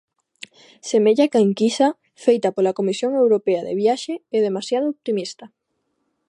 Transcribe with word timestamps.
Semella 0.89 1.25
que 1.31 1.37
a 1.39 1.45
enquisa 1.47 1.87
feita 2.25 2.53
pola 2.55 2.75
Comisión 2.79 3.11
Europea 3.23 3.61
de 3.67 3.73
Viaxe 3.81 4.15
é 4.37 4.39
demasiado 4.47 4.85
optimista. 4.95 5.45